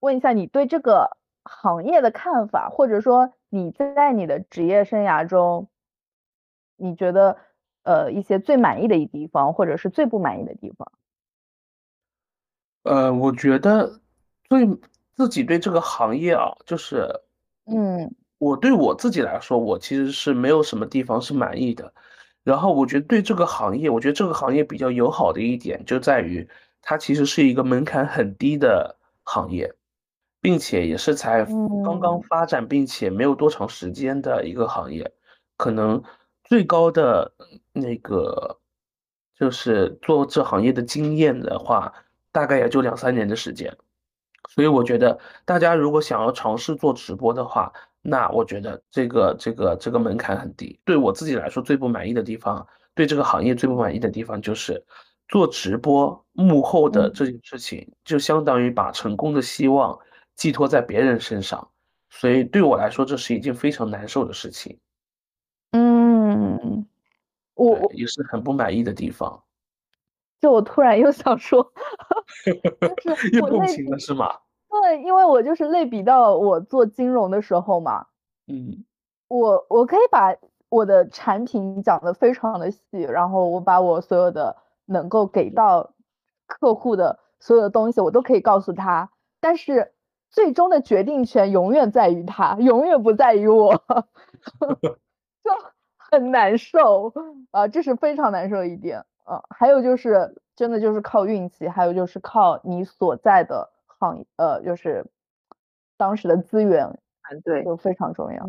[0.00, 5.68] 问一下你对这个行业的看法，或者说你在你的职业生涯中，
[6.76, 7.38] 你觉得
[7.82, 10.92] 呃一些最满意的一地方，或者是最不满意的地方？
[12.82, 14.00] 呃，我觉得
[14.48, 14.68] 最
[15.14, 17.08] 自己对这个行业啊，就是
[17.64, 21.92] 嗯，我对我自己来说，我其实是没有什么地方是满意的。
[22.44, 26.48] 然后我觉得对这个行业，我觉得这个行业比较友好的一点就在于，
[26.80, 29.74] 它其实是一个门槛很低的行业。
[30.40, 31.44] 并且也是才
[31.84, 35.12] 刚刚发展，并且没有多长时间的一个行业，
[35.56, 36.02] 可能
[36.44, 37.32] 最高的
[37.72, 38.58] 那个
[39.36, 41.92] 就是做这行业的经验的话，
[42.30, 43.76] 大概也就两三年的时间。
[44.48, 50.78] 所以我觉得大家如果想要尝试做直播的话，那我觉得这个这个这个门槛很低。
[50.84, 54.84] 对我自己来说，最不满意的地方，对这个行业最不满意的地方就是
[55.28, 59.98] 做直播幕后的这件事情，就相当于把成功的希望。
[60.36, 61.68] 寄托在别人身上，
[62.10, 64.78] 所以对我来说，这是一件非常难受的事情。
[65.72, 66.86] 嗯，
[67.54, 69.42] 我也是很不满意的地方。
[70.40, 71.72] 就我突然又想说，
[73.02, 74.28] 就是 又共情了是吗？
[74.68, 78.06] 对，因为我就是类比到我做金融的时候嘛。
[78.46, 78.84] 嗯，
[79.28, 80.36] 我我可以把
[80.68, 85.94] 我的产品讲得非常的细，然后我把我所有的能够给到
[86.46, 89.94] 客户的所有的东西，我都可以告诉他，但是。
[90.36, 93.74] 最终的决定权永远在于他，永远不在于我，
[95.42, 95.50] 就
[95.96, 97.10] 很难受
[97.52, 99.42] 啊，这是非常难受的一点啊。
[99.48, 105.06] 还有就是真的就是靠运气，还有就是靠你所在的行业，呃，就是
[105.96, 108.46] 当时的资源团队就非常重要。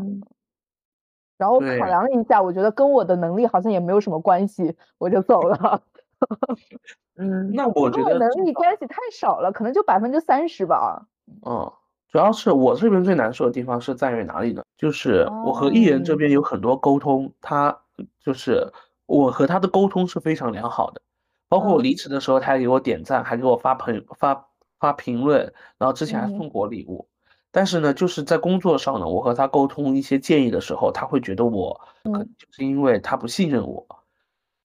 [1.37, 5.81] 然后考量了一下，我觉得跟我的能力好像也没有什么关系，我就走了。
[7.15, 11.07] 嗯，那我觉得能力关系太少了，可能就百分之三十吧。
[11.45, 11.71] 嗯，
[12.09, 14.63] 主要是我这边最难受的地方是在于哪里呢？
[14.77, 17.77] 就是我和艺人这边有很多沟通，他
[18.19, 18.71] 就是
[19.05, 21.01] 我和他的沟通是非常良好的，
[21.49, 27.07] 包括我离职的时候，他还给我点赞，还给我发朋发发评论，然后之前还送过礼物。
[27.51, 33.85] 但是呢，就是在工作上呢，我和他沟通一些建议的时候，他会觉得我可能就是因为他不信任我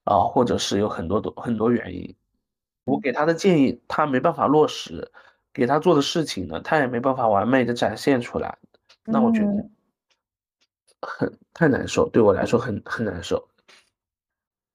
[0.05, 2.15] 啊，或者是有很多多很多原因，
[2.85, 5.11] 我给他的建议他没办法落实。
[5.55, 8.57] 给他做的事情呢，他也没办法完美的展现出来，
[9.05, 9.69] 那我觉得
[11.03, 13.49] 很太难受，对我来说很很难受。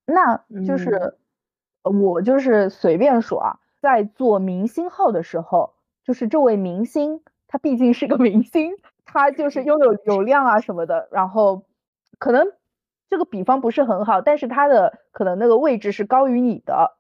[0.06, 0.38] 那
[0.68, 1.18] 就是
[1.82, 11.66] 我就是随便说啊，在做明星号的时候，就是这位明星他毕竟是个明星，他就是拥有流量啊什么的，然后
[12.20, 12.54] 可能
[13.10, 16.96] 这个比方不是很好，但是他的可能那个位置是高于你的，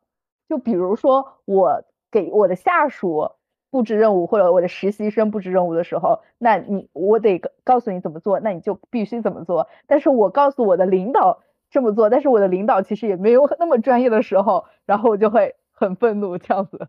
[0.50, 3.37] 就比如说我给我的下属。
[3.70, 9.68] 布置任务或者我的实习生布置任务的时候，那你我得告诉你怎么做，那你就必须怎么做。
[9.88, 16.88] 但是我告诉我的领导这么做，但是我的领导其实也没有那么专业的时候，然后我就会很愤怒，这样子，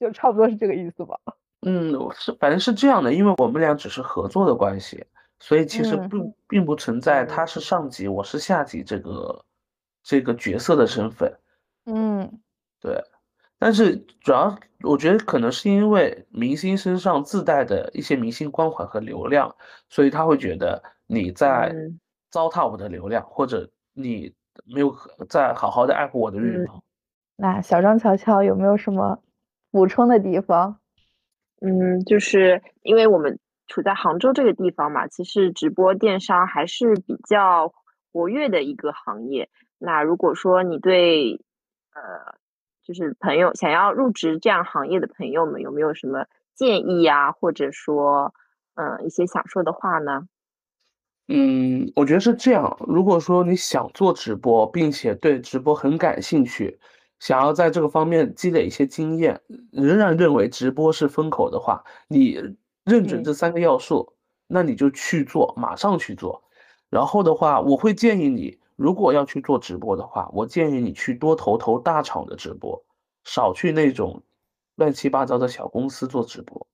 [0.00, 1.18] 就差不多是这个意思吧。
[1.62, 5.04] 嗯，是反正是这样的，因为我们俩只是合作的关系，
[5.38, 9.44] 所以其实并并不存在他是上级，我是下级这个
[10.02, 11.32] 这个角色的身份。
[11.86, 12.40] 嗯，
[12.80, 13.02] 对。
[13.60, 19.54] 但是主要，我觉得可能是因为明星身上自带的一些明星光环和流量，
[19.90, 21.70] 所以他会觉得你在
[22.30, 24.96] 糟蹋我的流量，或者你没有
[25.28, 26.82] 在好好的爱护我的羽毛。
[27.36, 29.22] 那小张乔乔有没有什么
[29.70, 30.78] 补充的地方？
[31.60, 37.74] 嗯，就是因为我们处在杭州这个地方嘛，其实直播电商还是比较
[38.10, 39.50] 活跃的一个行业。
[39.76, 41.44] 那如果说你对
[41.92, 42.34] 呃，
[42.82, 48.34] 就是朋友想要入职这样行业的朋友们，有没有什么建议啊，或者说
[48.74, 50.26] 嗯一些想说的话呢？
[51.28, 52.76] 嗯，我觉得是这样。
[52.88, 56.80] 如果说你想做直播，并且对直播很感兴趣，
[57.20, 59.40] 想要在这个方面积累一些经验，
[59.70, 62.32] 仍然认为直播是风口的话，你
[62.84, 64.14] 认准这三个要素，
[64.48, 66.42] 那你就去做，马上去做。
[66.88, 72.82] 然后的话，我会建议你，如果要去做直播的话，我建议你去多投投大厂的直播，
[73.24, 74.22] 少去那种
[74.76, 76.66] 乱七八糟的小公司做直播。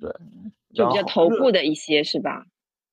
[0.00, 0.10] 对，
[0.72, 2.46] 就比较头部的一些是吧？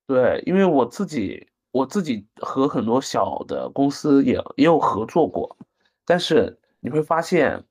[0.06, 5.56] 对，因为我自己我自己和很多小的公司也也有合作过，
[6.04, 7.64] 但是你会发现，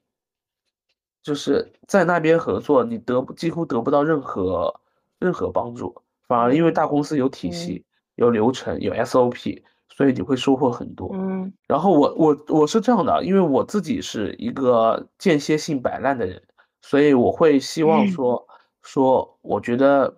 [1.22, 4.81] 就是在那边合作，你得几乎得不到任何
[5.18, 11.10] 任何帮助，反而因为大公司有体系、有流程、有 SOP，所以你会收获很多。
[11.14, 16.42] 嗯，然后我我我是这样的，因为我自己是一个间歇性摆烂的人，
[16.82, 18.46] 所以我会希望说
[18.82, 20.16] 说，我觉得。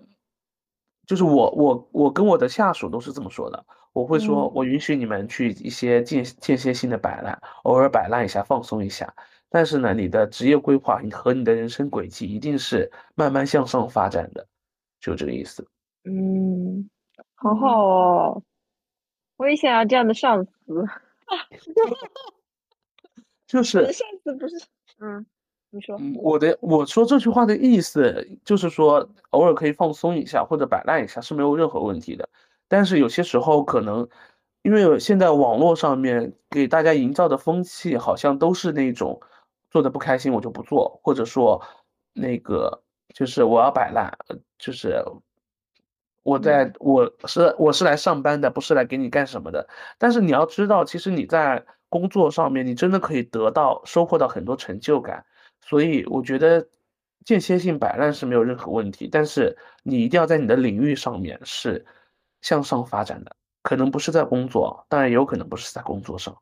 [1.07, 9.15] 就是我我我跟我的下属都是这么说的，我会说，我允许你们去一些间间歇性的摆烂，偶尔摆烂一下，放松一下。
[9.49, 14.49] 但是呢，你的职业规划你和你的人生轨迹一定是慢慢向上发展的，
[14.99, 15.65] 就这个意思。
[16.03, 16.91] 嗯，
[17.37, 18.43] 好好哦，
[19.37, 20.51] 我也想要这样的上司。
[23.47, 24.57] 就是上司不是，
[25.01, 25.25] 嗯。
[25.71, 32.29] 你说，我的我说这句话的意思就是说，偶尔可以放松一下或者摆烂一下是没有任何问题的。
[32.69, 34.09] 但是有些时候可能，
[34.63, 39.21] 因为现在网络上面给大家营造的风气好像都是那种
[39.69, 41.61] 做的不开心我就不做，或者说
[42.13, 42.81] 那个
[43.13, 44.17] 就是我要摆烂，
[44.57, 45.05] 就是
[46.27, 49.69] 我在我是我是来上班的，不是来给你干什么的。
[49.97, 55.25] 但是你要知道，其实你在工作上面，你真的可以得到收获到很多成就感。
[55.61, 56.67] 所以我觉得
[57.25, 61.87] 间歇性摆烂是没有任何问题，但是你一定要在你的领域上面是
[62.41, 66.37] 向上发展的，可能不是在工作，当然也有可能不是在工作上。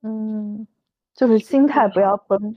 [0.00, 0.66] 嗯，
[1.14, 2.56] 就是心态不要崩。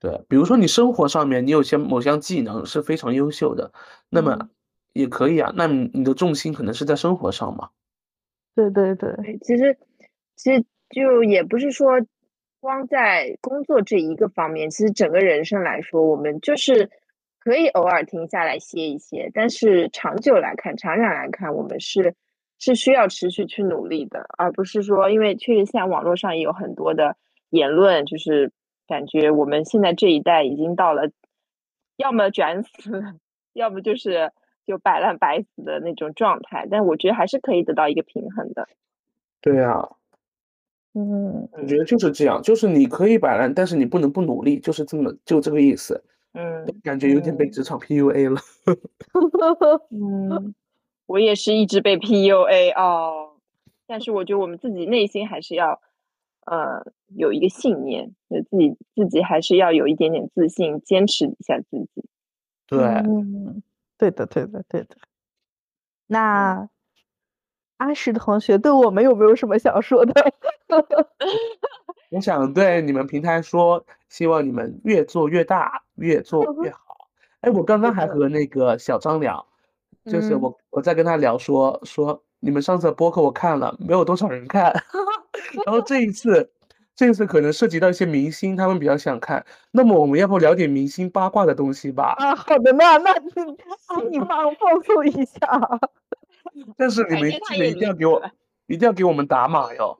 [0.00, 3.72] 对，比如说你生活上面你有些某项技能是非常优秀的，
[4.08, 4.48] 那么
[4.92, 7.70] 也可以啊，那你的重心可能是在生活上嘛。
[8.54, 9.78] 对对对，其实
[10.36, 12.00] 其实就也不是说。
[12.60, 16.88] 光在工作这一个方面，其实整个人生来说，我们就是
[17.40, 22.14] 可以偶尔停下来歇一歇，但是长久来看，长远来看，我们是
[22.60, 27.16] 是需要持续去努力的，而不是说，因为确实现在网络上也有很多的
[27.50, 28.52] 言论，就是
[28.86, 31.10] 感觉我们现在这一代已经到了
[31.96, 33.02] 要么卷死，
[33.54, 34.30] 要么就是
[34.66, 38.68] 就摆烂摆死的那种状态，但我觉得还是可以得到一个平衡的。
[39.40, 39.88] 对呀。
[40.94, 46.04] 嗯，我觉得就是这样，就是你可以摆烂，但是你不能不努力，就是这么就这个意思。
[46.34, 48.38] 嗯，感觉有点被职场 PUA 了。
[49.88, 50.54] 嗯，
[51.06, 53.32] 我也是一直被 PUA 哦，
[53.86, 55.80] 但是我觉得我们自己内心还是要，
[56.44, 62.04] 呃，有一个信念，就自己自己还是要有一点点自信，坚持一下自己。
[62.66, 62.78] 对，
[64.02, 64.96] 对的，对的，对的。
[66.06, 66.68] 那。
[67.78, 70.12] 阿石同学对我们有没有什么想说的？
[72.12, 76.78] 我想对你们平台说，希望你们越做越大，越做越好。
[77.40, 79.44] 哎，我刚刚还和那个小张聊，
[80.04, 84.72] 就是我我在跟他聊说说你们上次播客我看了，没有多少人看，
[85.66, 86.52] 然后这一次
[86.94, 89.44] 这次可能涉及到一些明星，他们比较想看。
[89.70, 92.14] 那么我们要不聊点明星八卦的东西吧？
[92.18, 93.14] 啊，好的呢那
[94.10, 95.40] 你放放松一下。
[96.76, 98.22] 但是你们记得一定要给我，
[98.66, 99.98] 一定要给我们打码哟。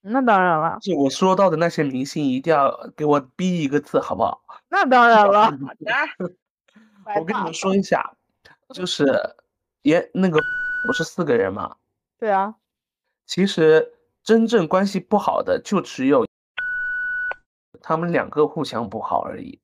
[0.00, 0.78] 那当然了。
[0.82, 4.42] 是我说到的那些明星，一定要给我逼一个字，好不好？
[4.68, 5.44] 那当然了。
[5.44, 6.34] 好的。
[7.20, 8.14] 我跟你们说一下，
[8.74, 9.06] 就是
[9.82, 10.40] 也那个
[10.86, 11.76] 不是四个人吗？
[12.18, 12.54] 对啊。
[13.26, 13.92] 其实
[14.26, 16.26] 真正关系不好的就只有
[17.80, 19.60] 他们两个互相不好而已。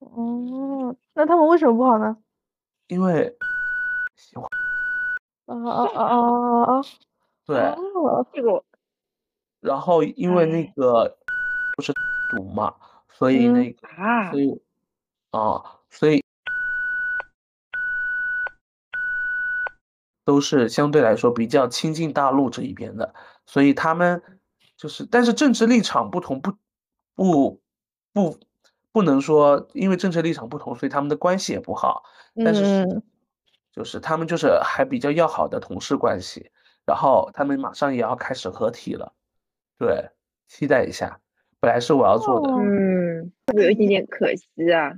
[0.00, 2.16] 嗯，那他们为什么不好呢？
[2.86, 3.36] 因为
[4.16, 4.48] 喜欢。
[5.44, 6.82] 啊啊啊啊啊！
[7.44, 7.56] 对，
[8.32, 8.64] 这个，
[9.60, 11.18] 然后因为那个
[11.76, 11.92] 不是
[12.30, 12.74] 赌嘛，
[13.10, 13.86] 所以那个，
[14.30, 14.62] 所以
[15.30, 16.24] 啊，所以
[20.24, 23.14] 都是相对来说比较亲近大陆这一边的，
[23.48, 24.22] 所以他们
[24.76, 26.52] 就是，但是政治立场不同，不
[27.14, 27.62] 不
[28.12, 28.38] 不
[28.92, 32.02] 不能说因为政治立场不同，所以他们的关系也不好，
[32.44, 33.02] 但是
[33.72, 36.50] 就是他们就是还比较要好的同事关系，
[36.84, 39.14] 然后他们马上也要开始合体了，
[39.78, 40.10] 对，
[40.46, 41.18] 期待一下。
[41.58, 44.92] 本来是我要做的，哦嗯，会不会有一点点可惜啊？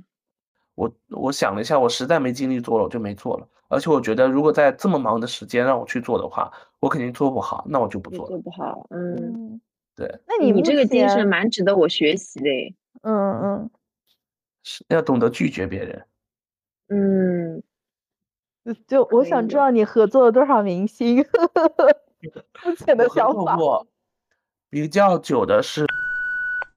[0.75, 3.49] 我我想了一下，我实在没精力做了，我就没做了。
[3.71, 8.29] 而且我觉得，如果在这么忙的时间让我去做的话，我肯定做不好，那我就不做了。
[8.31, 9.61] 做不好，嗯，嗯，
[9.95, 13.71] 对，那你目你这个精神，蛮值得我学习的诶，嗯嗯，
[14.65, 16.05] 是要懂得拒绝别人。
[16.89, 17.63] 嗯，
[18.65, 21.25] 就就我想知道你合作了多少明星，
[22.67, 23.55] 目前的想法。
[23.55, 23.87] 作过
[24.69, 25.87] 比较久的是，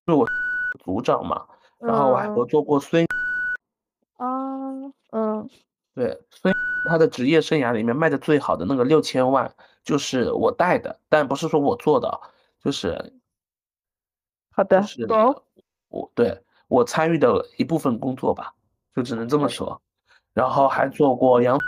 [0.05, 0.27] 是我
[0.85, 1.43] 组长嘛，
[1.79, 3.12] 然后我还合嗯作过孙，啊，
[5.95, 12.19] 嗯，对，孙他的职业生涯里面卖的最好的那个六千万，就是我带的，但不是说我做的，
[12.63, 13.13] 就是
[14.51, 15.43] 好的，就是懂。
[15.89, 18.53] 我对我参与的一部分工作吧，
[18.95, 19.81] 就只能这么说。
[20.33, 21.59] 然后还做过杨，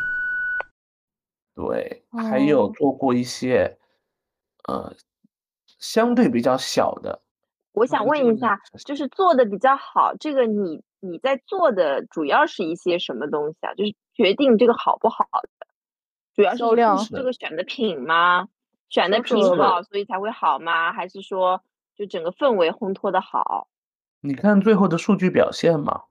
[1.54, 3.78] 对，还有哦做过一些，
[4.68, 4.92] 呃，
[5.78, 7.22] 相对比较小的。
[7.74, 13.74] 我想问一下，就是做的比较好，这个你你在做的主要是一些什么东西啊？
[13.76, 15.26] 就是决定这个好不好
[15.60, 15.68] 的，
[16.34, 18.48] 主要是销量是这个选的品吗？
[18.90, 20.94] 选的品好，所以才会好吗？
[20.94, 21.64] 还是说
[21.96, 23.68] 就整个氛围烘托的好？
[24.22, 26.04] 你看最后的数据表现嘛，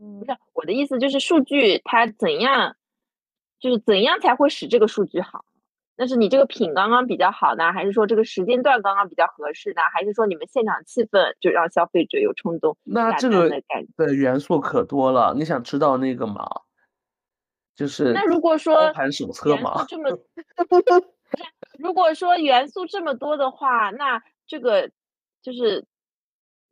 [0.00, 2.76] 嗯不是我的意思，就是数据它怎样，
[3.58, 5.44] 就是怎样才会使这个数据好？
[6.00, 9.82] 那是你这个品刚刚比较好呢，还是说这个时间段刚刚比较合适呢？
[9.92, 13.60] 还是说你们现场气氛就让消费者有冲动下那这个单
[13.98, 14.14] 的？
[14.14, 15.34] 元素可多了。
[15.36, 16.48] 你想知道那个吗？
[17.76, 20.08] 就是那如果操说盘手册元素嘛，这么，
[21.78, 24.90] 如果说元素这么多的话，那这个
[25.42, 25.84] 就是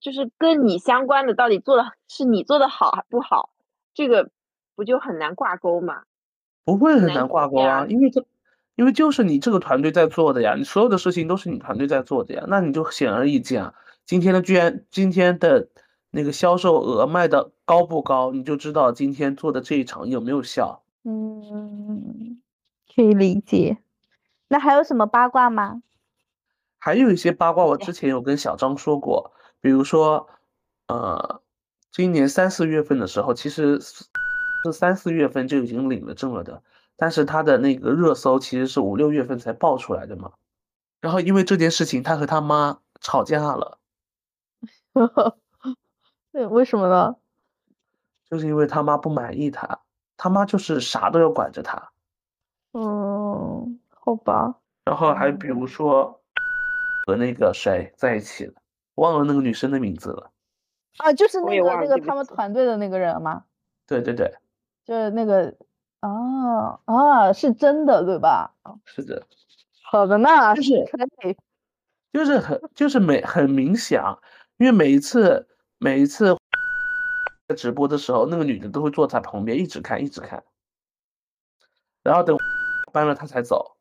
[0.01, 3.51] 就是跟你相关的到底做的是你做的好还不好，
[3.93, 4.31] 这个
[4.75, 6.05] 不就很难挂钩吗？
[6.65, 8.25] 不会很难难挂钩啊，因为这，
[8.79, 13.75] 因为就是你这个团队在做的呀，你所有的事情都是你团队在做的呀，那你就显而易见啊。
[14.07, 15.69] 今天的居然今天的
[16.13, 20.85] 那个销售额卖的高不高，你就知道今天做的这一场有没有效。
[21.03, 22.41] 嗯，
[22.95, 23.79] 可以理解。
[24.47, 25.83] 那还有什么八卦吗？
[26.79, 30.29] 还有一些八卦，我之前有跟小张说过，比如说，
[30.87, 31.43] 呃，
[31.91, 34.05] 今年三四月份的时候，其实是
[34.65, 36.63] 是三四月份就已经领了证了的，
[37.01, 40.33] 但是他的那个热搜其实是五六月份才爆出来的嘛。
[41.01, 43.79] 然后因为这件事情，他和他妈吵架了，
[46.33, 47.15] 对，为什么呢？
[48.29, 49.81] 就是因为他妈不满意他，
[50.17, 51.93] 他妈就是啥都要管着他。
[52.73, 54.57] 嗯，好吧。
[54.85, 56.21] 然后还比如说
[57.07, 58.55] 和那个谁在一起了，
[58.97, 60.33] 忘了那个女生的名字了。
[60.97, 63.45] 啊，就是那个那个他们团队的那个人吗？
[63.87, 64.35] 对对对，
[64.85, 65.55] 就是那个
[66.01, 68.55] 啊啊，是真的对吧？
[68.85, 69.27] 是的。
[69.83, 70.85] 好的呢，就是
[71.21, 71.37] 可以。
[72.13, 74.19] 就是很就是每很明显啊，
[74.57, 75.47] 因为每一次
[75.79, 76.37] 每一次
[77.57, 80.43] 直播的时候，那个女的都会坐在旁边一直看一直看，
[82.03, 82.37] 然后等
[82.93, 83.77] 搬了她才走。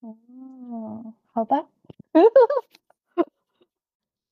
[0.00, 1.66] 哦，好吧。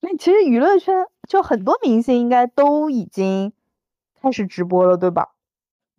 [0.01, 3.53] 那其实娱乐圈就很多明星应该都已经
[4.21, 5.35] 开始直播了，对吧？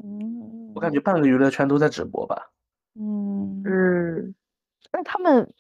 [0.04, 2.52] 嗯，我感觉半个娱乐圈都在直播吧。
[2.96, 4.36] 嗯，嗯，
[4.92, 5.54] 那他们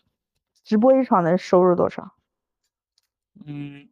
[0.63, 2.13] 直播一场能收入多少？
[3.45, 3.87] 嗯，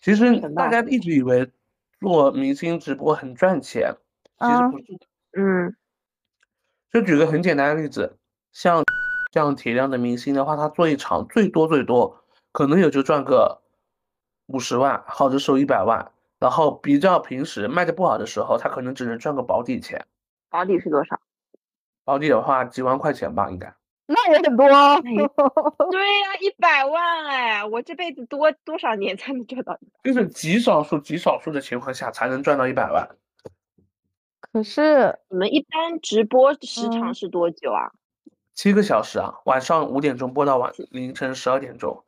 [0.00, 1.50] 其实大大家一直以为
[2.00, 3.96] 做明星直播很赚钱，
[4.38, 5.06] 其实啊不是的。
[5.36, 5.74] 嗯，
[6.92, 8.16] 就举个很简单的例子，
[8.52, 8.84] 像
[9.32, 12.22] 这样体量的明星的话，他做一场最多最多
[12.52, 13.62] 可能也就赚个
[14.46, 20.06] 五十万，好的时候一百万，然后比较平时卖的不好的时候，他可能只能赚个保底钱，
[20.54, 21.20] 保底是多少？
[22.04, 23.74] 保底的话几万块钱吧，应该。
[24.06, 24.64] 那也很多。
[24.68, 24.70] 也
[25.90, 30.12] 对呀、一百万哎，我这辈子多多少年才能赚到一百？
[30.12, 33.16] 就是极少数极少数的情况下才能赚到一百万。
[34.38, 37.90] 可是，你们一般直播时长嗯是多久啊？
[38.52, 42.04] 七个小时啊，晚上五点钟播到晚凌晨十二点钟。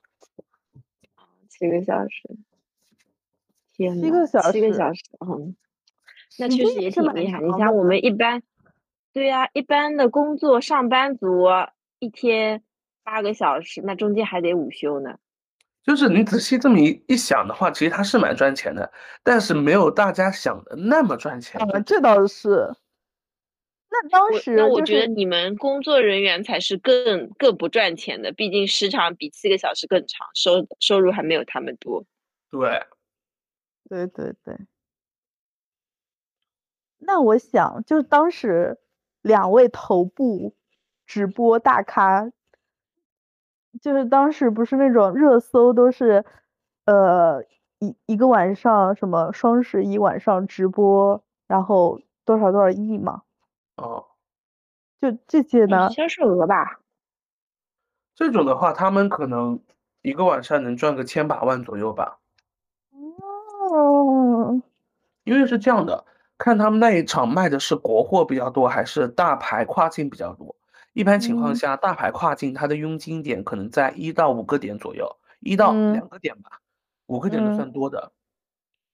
[1.49, 2.37] 七个小时。
[3.73, 5.57] 天呐，七个小时七个小时，嗯，
[6.39, 7.41] 那确实也挺厉害。
[7.41, 8.43] 你像我们一般，
[9.13, 11.47] 对呀、一般的工作上班族
[11.99, 12.63] 一天
[13.05, 15.19] 八个小时，那中间还得午休呢。
[15.83, 21.61] 就是你仔细这么一一想的话，其实它是蛮赚钱的，但是没有大家想的那么赚钱。
[21.61, 22.69] 啊，这倒是。
[23.89, 32.05] 那当我时那我就是觉得你们工作人员才是更更不赚钱的，毕竟时长比七个小时更长，收收入还没有他们多。
[32.51, 32.85] 对，
[33.89, 34.57] 对对对。
[37.07, 38.79] 那我想，就是当时
[39.23, 40.57] 两位头部
[41.07, 42.33] 直播大咖，
[43.81, 46.25] 就是当时不是那种热搜都是，
[46.85, 47.45] 呃，
[47.79, 53.23] 一一个晚上什么双十一晚上直播，然后多少多少亿嘛？
[53.77, 54.05] 哦，
[55.01, 55.89] 就这些呢？
[55.91, 56.81] 销售额吧。
[58.17, 59.61] 这种的话，他们可能
[60.03, 62.19] 一个晚上能赚个千把万左右吧。
[62.91, 64.61] 哦，
[65.23, 66.05] 因为是这样的。
[66.39, 70.55] 看他们那一场卖的是国货比较多，还是大牌跨境比较多？
[70.93, 75.07] 一般情况下，大牌跨境它的佣金点可能在一到五个点左右，
[75.41, 76.61] 一到两个点吧，
[77.07, 78.13] 五个点都算多的。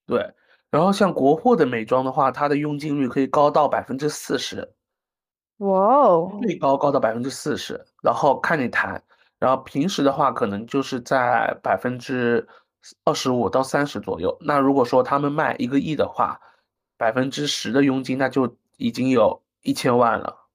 [0.06, 0.34] 对，
[0.70, 4.72] 然后像国货的美妆的话，它的佣金率可以高到百分之四十。
[5.58, 9.00] 哇哦，最高高到百分之四十，然后看你谈。
[9.38, 12.46] 然后平时的话，可能就是在百分之
[13.04, 14.36] 二十五到三十左右。
[14.40, 16.40] 那如果说他们卖一个亿的话，
[17.02, 20.46] 百分之十的佣金，那就已经有一千万了。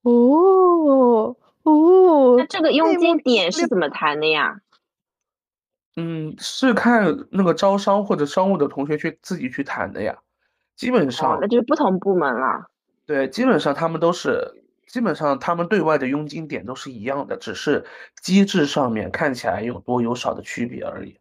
[0.00, 4.62] 哦哦，那这个佣金点是怎么谈的呀？
[5.96, 10.20] 嗯，是看那个招商或者商务的同学去自己去谈的呀。
[10.74, 12.70] 基本上，那就是不同部门了。
[13.04, 17.84] 对，基本上他们都是，基本上他们对外的佣金点都是一样的，只是
[18.22, 21.18] 机制上面看起来有多有少的区别而已。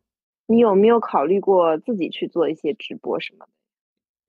[0.48, 3.51] 你有没有考虑过自己去做一些直播什么的？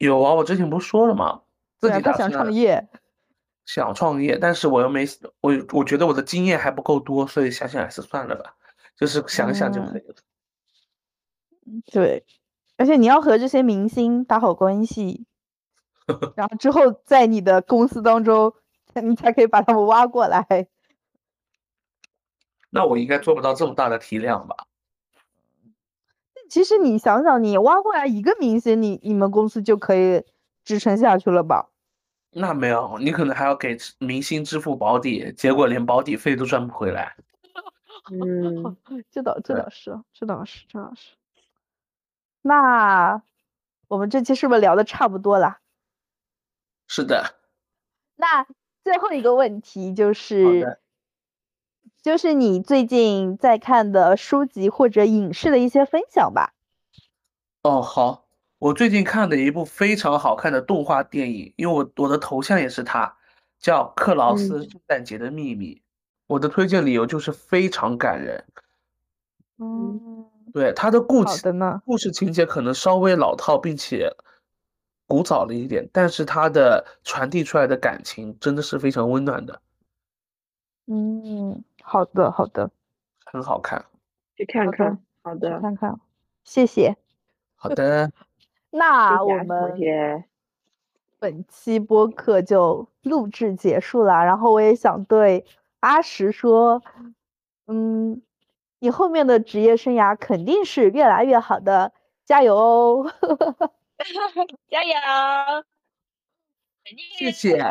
[0.03, 1.43] 有啊，我之前不是说了吗？
[1.79, 2.89] 自己他想创业，
[3.65, 5.07] 想创业，但是我又没
[5.41, 8.57] 我，我觉得我的经验还不够多，所以想想还是算了吧，
[8.97, 10.17] 就是想想就可以了。
[11.93, 12.25] 对，
[12.77, 15.25] 而且你要和这些明星打好关系，
[16.35, 18.53] 然后之后在你的公司当中，
[18.95, 20.67] 你才可以把他们挖过来。
[22.71, 24.57] 那我应该做不到这么大的体量吧？
[26.53, 30.23] 其实你想想，你挖过来一个明星，你你们公司就可以
[30.63, 31.71] 支撑下去了吧？
[32.33, 37.17] 那没有，你可能还要给明星支付保底，结果连保底费都赚不回来。
[38.13, 38.77] 嗯，
[39.11, 41.13] 这倒这倒是，这倒是这倒是。
[42.43, 43.23] 那
[43.89, 45.57] 我们这期是不是聊的差不多了？
[46.87, 47.35] 是的。
[48.17, 48.47] 那
[48.85, 50.82] 最后一个问题就是。
[52.03, 56.53] 就是你最近在看的书籍或者影视的一些分享吧。
[57.63, 58.25] 哦，好，
[58.59, 63.17] 我最近看的一部非常好看的动画电影，因为我我的头像也是它，
[63.61, 65.77] 叫《克劳斯圣诞节的秘密》。
[66.27, 68.45] 我的推荐理由就是非常感人。
[69.59, 71.23] 嗯，对，它的故
[71.85, 74.11] 故事情节可能稍微老套，并且
[75.07, 79.61] 古早了一点，但是它的传递出来的感情真的是非常温暖的。
[80.87, 81.63] 嗯。
[81.83, 82.71] 好的，好的，
[83.25, 83.85] 很好看，
[84.37, 84.99] 去看看。
[85.23, 86.01] 好的，看看，
[86.45, 86.97] 谢谢。
[87.55, 88.11] 好的，
[88.71, 90.25] 那我们
[91.19, 94.25] 本期播客就录制结束了。
[94.25, 95.45] 然后我也想对
[95.81, 96.83] 阿石说，
[97.67, 98.21] 嗯，
[98.81, 101.93] 你后面的职业生涯肯定是越来越好的，
[102.25, 103.13] 加油哦！
[104.69, 104.95] 加油！
[107.17, 107.63] 谢谢。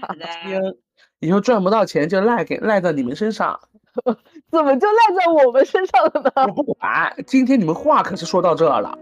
[0.00, 0.76] 好的。
[1.22, 3.58] 以后赚不到钱就赖给赖在你们身上，
[4.50, 6.32] 怎么就赖在我们身上了呢？
[6.48, 8.98] 我不管，今天你们话可是说到这了。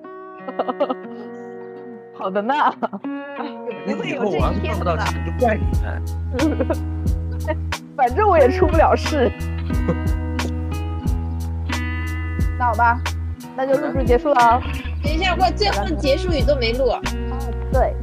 [2.12, 2.54] 好的呢。
[3.86, 6.02] 那以后我要是赚不到钱就怪你们。
[7.96, 9.32] 反正我也出不了事。
[12.58, 13.00] 那好吧，
[13.56, 14.60] 那就录制结束了。
[15.02, 16.92] 等一下，我最后结束语都没录。
[17.72, 17.94] 对。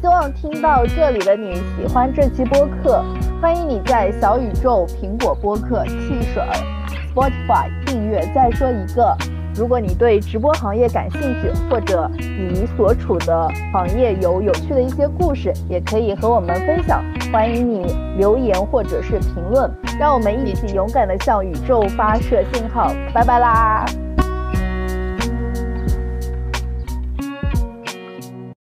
[0.00, 3.04] 希望听到这里的你喜欢这期播客，
[3.42, 6.40] 欢迎你在小宇宙、苹果播客、汽水、
[7.12, 8.20] Spotify 订阅。
[8.32, 9.16] 再说一个，
[9.56, 17.02] 如果你对直播行业感兴趣，或者你所处的行业有有趣的一些故事，也可以和我们分享。
[17.32, 19.68] 欢迎你留言或者是评论，
[19.98, 22.92] 让我们一起勇敢的向宇宙发射信号。
[23.12, 23.84] 拜拜啦！